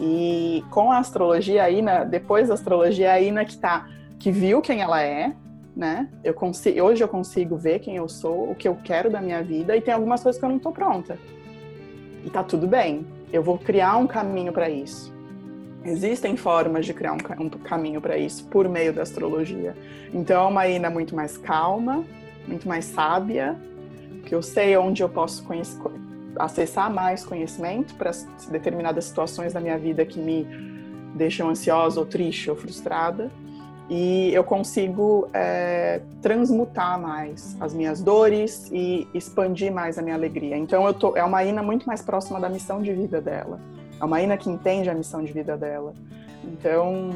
E 0.00 0.64
com 0.70 0.90
a 0.90 0.98
astrologia, 0.98 1.64
a 1.64 1.70
Ina, 1.70 2.04
depois 2.04 2.48
da 2.48 2.54
astrologia, 2.54 3.12
a 3.12 3.20
Ina 3.20 3.44
que 3.44 3.56
tá, 3.56 3.86
que 4.18 4.30
viu 4.30 4.60
quem 4.60 4.80
ela 4.80 5.02
é, 5.02 5.32
né? 5.76 6.08
Eu 6.24 6.32
consigo, 6.32 6.82
hoje 6.82 7.04
eu 7.04 7.08
consigo 7.08 7.56
ver 7.56 7.80
quem 7.80 7.96
eu 7.96 8.08
sou, 8.08 8.50
o 8.50 8.54
que 8.54 8.66
eu 8.66 8.76
quero 8.82 9.10
da 9.10 9.20
minha 9.20 9.42
vida, 9.42 9.76
e 9.76 9.80
tem 9.80 9.92
algumas 9.92 10.22
coisas 10.22 10.38
que 10.38 10.44
eu 10.44 10.50
não 10.50 10.58
tô 10.58 10.72
pronta. 10.72 11.18
E 12.24 12.30
tá 12.30 12.42
tudo 12.42 12.66
bem. 12.66 13.06
Eu 13.32 13.42
vou 13.42 13.58
criar 13.58 13.96
um 13.96 14.06
caminho 14.06 14.52
para 14.52 14.70
isso. 14.70 15.14
Existem 15.84 16.36
formas 16.36 16.84
de 16.84 16.92
criar 16.92 17.12
um, 17.12 17.44
um 17.44 17.48
caminho 17.48 18.00
para 18.00 18.16
isso 18.16 18.44
por 18.46 18.68
meio 18.68 18.92
da 18.92 19.02
astrologia. 19.02 19.76
Então, 20.12 20.44
é 20.44 20.48
uma 20.48 20.66
Ina 20.66 20.90
muito 20.90 21.14
mais 21.14 21.36
calma, 21.36 22.04
muito 22.48 22.66
mais 22.66 22.86
sábia, 22.86 23.56
que 24.24 24.34
eu 24.34 24.42
sei 24.42 24.76
onde 24.76 25.02
eu 25.02 25.08
posso 25.08 25.44
conhecer, 25.44 25.78
acessar 26.36 26.92
mais 26.92 27.24
conhecimento 27.24 27.94
para 27.94 28.10
determinadas 28.50 29.04
situações 29.04 29.52
da 29.52 29.60
minha 29.60 29.78
vida 29.78 30.04
que 30.04 30.18
me 30.18 30.44
deixam 31.14 31.48
ansiosa 31.48 32.00
ou 32.00 32.06
triste 32.06 32.50
ou 32.50 32.56
frustrada. 32.56 33.30
E 33.88 34.34
eu 34.34 34.42
consigo 34.42 35.28
é, 35.32 36.00
transmutar 36.20 37.00
mais 37.00 37.56
as 37.60 37.72
minhas 37.72 38.02
dores 38.02 38.68
e 38.72 39.06
expandir 39.14 39.72
mais 39.72 39.96
a 39.98 40.02
minha 40.02 40.16
alegria. 40.16 40.56
Então, 40.56 40.86
eu 40.86 40.92
tô, 40.92 41.16
é 41.16 41.22
uma 41.22 41.44
Ina 41.44 41.62
muito 41.62 41.86
mais 41.86 42.02
próxima 42.02 42.40
da 42.40 42.48
missão 42.48 42.82
de 42.82 42.92
vida 42.92 43.20
dela 43.20 43.60
é 44.00 44.04
uma 44.04 44.20
Ina 44.20 44.36
que 44.36 44.50
entende 44.50 44.88
a 44.90 44.94
missão 44.94 45.24
de 45.24 45.32
vida 45.32 45.56
dela. 45.56 45.94
Então, 46.44 47.10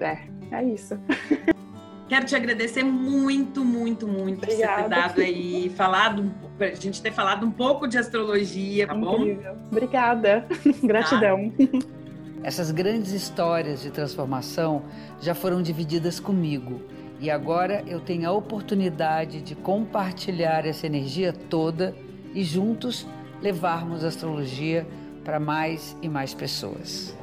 é, 0.00 0.18
é 0.50 0.64
isso. 0.64 0.98
Quero 2.08 2.26
te 2.26 2.34
agradecer 2.34 2.82
muito, 2.82 3.64
muito, 3.64 4.06
muito 4.08 4.40
por 4.40 4.48
você 4.48 4.66
ter 4.66 4.88
dado 4.88 5.20
aí, 5.20 5.70
falado, 5.76 6.28
a 6.58 6.74
gente 6.74 7.00
ter 7.00 7.12
falado 7.12 7.46
um 7.46 7.52
pouco 7.52 7.86
de 7.86 7.96
astrologia, 7.96 8.88
tá 8.88 8.96
Incrível. 8.96 9.54
bom? 9.54 9.66
Obrigada. 9.70 10.44
Gratidão. 10.82 11.50
Tá. 11.50 11.99
Essas 12.42 12.70
grandes 12.70 13.12
histórias 13.12 13.82
de 13.82 13.90
transformação 13.90 14.84
já 15.20 15.34
foram 15.34 15.60
divididas 15.60 16.18
comigo 16.18 16.80
e 17.20 17.30
agora 17.30 17.84
eu 17.86 18.00
tenho 18.00 18.26
a 18.26 18.32
oportunidade 18.32 19.42
de 19.42 19.54
compartilhar 19.54 20.64
essa 20.64 20.86
energia 20.86 21.34
toda 21.34 21.94
e 22.34 22.42
juntos 22.42 23.06
levarmos 23.42 24.04
a 24.04 24.08
astrologia 24.08 24.86
para 25.22 25.38
mais 25.38 25.94
e 26.00 26.08
mais 26.08 26.32
pessoas. 26.32 27.14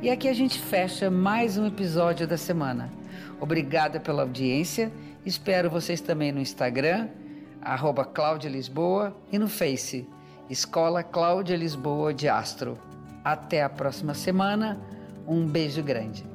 E 0.00 0.08
aqui 0.08 0.26
a 0.26 0.32
gente 0.32 0.58
fecha 0.58 1.10
mais 1.10 1.58
um 1.58 1.66
episódio 1.66 2.26
da 2.26 2.38
semana. 2.38 2.90
Obrigada 3.38 4.00
pela 4.00 4.22
audiência. 4.22 4.90
Espero 5.24 5.68
vocês 5.68 6.00
também 6.00 6.32
no 6.32 6.40
Instagram, 6.40 7.08
arroba 7.60 8.06
Cláudia 8.06 8.48
Lisboa, 8.48 9.14
e 9.30 9.38
no 9.38 9.48
Face, 9.48 10.08
Escola 10.48 11.02
Cláudia 11.02 11.56
Lisboa 11.58 12.14
de 12.14 12.26
Astro. 12.26 12.78
Até 13.24 13.62
a 13.62 13.68
próxima 13.68 14.14
semana. 14.14 14.78
Um 15.26 15.46
beijo 15.46 15.82
grande. 15.82 16.29